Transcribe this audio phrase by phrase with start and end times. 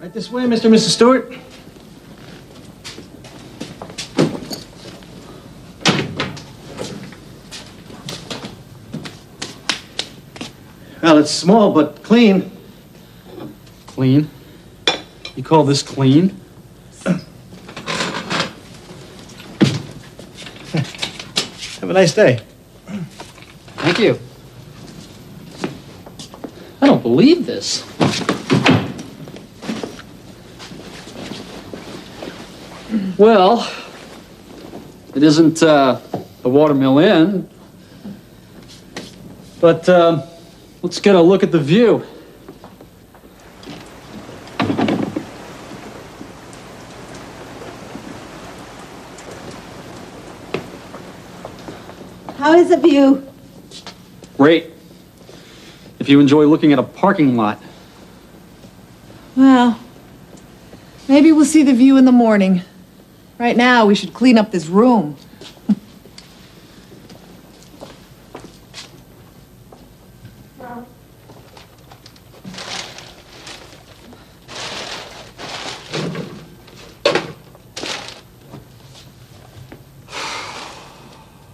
[0.00, 0.66] Right this way, Mr.
[0.66, 0.90] and Mrs.
[0.90, 1.36] Stewart.
[11.02, 12.48] Well, it's small but clean.
[13.88, 14.30] Clean?
[15.34, 16.40] You call this clean?
[17.04, 17.24] Have
[21.82, 22.40] a nice day.
[23.78, 24.20] Thank you.
[26.80, 27.97] I don't believe this.
[33.18, 33.70] Well,
[35.14, 36.00] it isn't uh,
[36.40, 37.46] the Watermill Inn,
[39.60, 40.22] but um,
[40.80, 42.02] let's get a look at the view.
[52.38, 53.26] How is the view?
[54.38, 54.70] Great.
[55.98, 57.62] If you enjoy looking at a parking lot.
[59.36, 59.78] Well,
[61.06, 62.62] maybe we'll see the view in the morning.
[63.38, 65.16] Right now, we should clean up this room.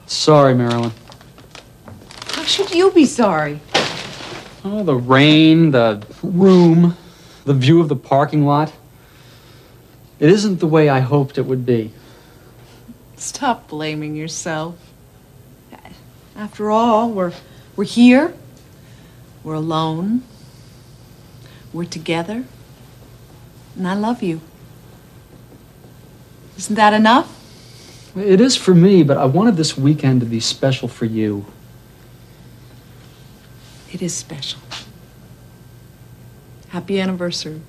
[0.06, 0.92] Sorry, Marilyn.
[2.28, 3.60] How should you be sorry?
[4.64, 6.96] Oh, the rain, the room,
[7.44, 8.72] the view of the parking lot.
[10.18, 11.92] It isn't the way I hoped it would be.
[13.16, 14.76] Stop blaming yourself.
[16.36, 17.32] After all, we're
[17.76, 18.34] we're here.
[19.42, 20.22] We're alone.
[21.72, 22.44] We're together.
[23.76, 24.40] And I love you.
[26.56, 27.30] Isn't that enough?
[28.16, 31.46] It is for me, but I wanted this weekend to be special for you.
[33.92, 34.60] It is special.
[36.68, 37.60] Happy anniversary.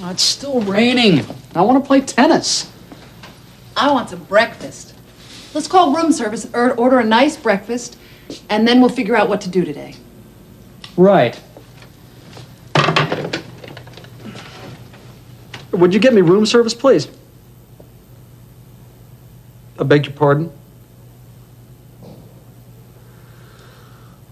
[0.00, 1.24] Oh, it's still raining.
[1.54, 2.70] I want to play tennis.
[3.76, 4.94] I want some breakfast.
[5.54, 7.96] Let's call room service, or order a nice breakfast,
[8.48, 9.94] and then we'll figure out what to do today.
[10.96, 11.40] Right.
[15.70, 17.08] Would you get me room service, please?
[19.78, 20.52] I beg your pardon?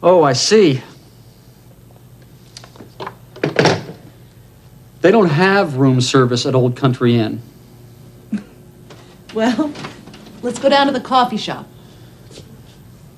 [0.03, 0.83] Oh, I see.
[5.03, 7.43] They don't have room service at Old Country Inn.
[9.35, 9.73] Well,
[10.43, 11.67] let's go down to the coffee shop.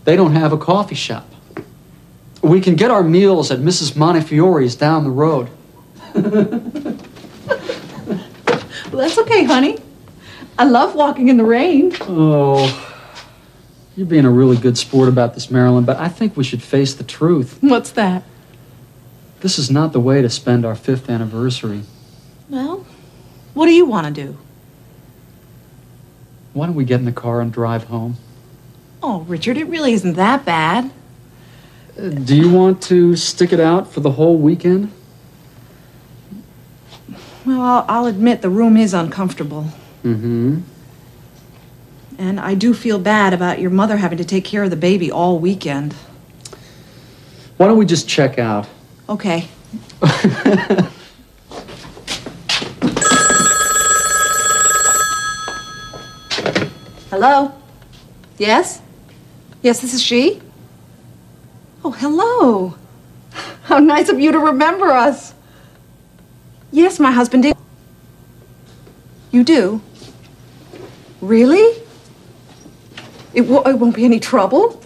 [0.05, 1.27] They don't have a coffee shop.
[2.41, 3.97] We can get our meals at Mrs.
[3.97, 5.49] Montefiore's down the road.
[8.95, 9.79] Well, that's okay, honey.
[10.57, 11.93] I love walking in the rain.
[12.03, 12.71] Oh,
[13.97, 16.95] you're being a really good sport about this, Marilyn, but I think we should face
[16.95, 17.59] the truth.
[17.61, 18.23] What's that?
[19.45, 21.83] This is not the way to spend our fifth anniversary.
[22.49, 22.87] Well,
[23.53, 24.39] what do you want to do?
[26.55, 28.17] Why don't we get in the car and drive home?
[29.03, 30.91] Oh, Richard, it really isn't that bad.
[31.95, 34.91] Uh, do you want to stick it out for the whole weekend?
[37.45, 39.67] Well, I'll, I'll admit the room is uncomfortable.
[40.05, 40.61] Mm-hmm.
[42.17, 45.13] And I do feel bad about your mother having to take care of the baby
[45.13, 45.93] all weekend.
[47.59, 48.67] Why don't we just check out?
[49.09, 49.49] Okay.
[57.11, 57.53] Hello?
[58.39, 58.81] Yes?
[59.63, 60.41] Yes, this is she?
[61.85, 62.75] Oh, hello.
[63.65, 65.35] How nice of you to remember us.
[66.73, 67.57] Yes, my husband did.
[69.31, 69.81] You do?
[71.21, 71.83] Really?
[73.35, 74.83] It, it won't be any trouble?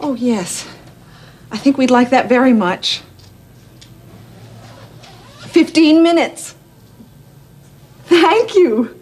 [0.00, 0.66] Oh, yes.
[1.50, 3.02] I think we'd like that very much.
[5.40, 6.54] 15 minutes.
[8.04, 8.98] Thank you.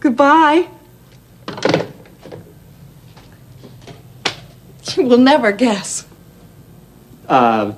[0.00, 0.68] Goodbye.
[4.96, 6.06] You will never guess.
[7.28, 7.74] Uh,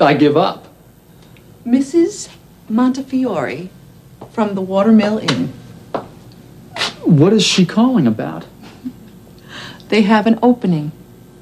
[0.00, 0.68] I give up.
[1.66, 2.30] Mrs.
[2.68, 3.68] Montefiore
[4.30, 5.52] from the Watermill Inn.
[7.04, 8.46] What is she calling about?
[9.88, 10.92] They have an opening.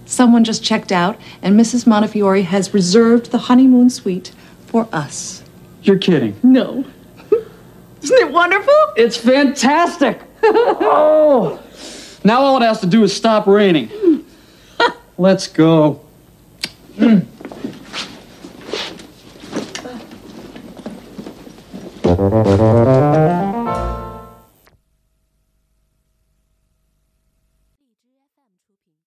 [0.07, 1.87] Someone just checked out, and Mrs.
[1.87, 4.33] Montefiore has reserved the honeymoon suite
[4.67, 5.43] for us.
[5.83, 6.37] You're kidding.
[6.43, 6.85] No.
[8.03, 8.75] Isn't it wonderful?
[8.97, 10.21] It's fantastic.
[10.43, 11.63] oh,
[12.23, 13.91] now all it has to do is stop raining.
[15.19, 16.01] Let's go.
[16.97, 17.27] Mm.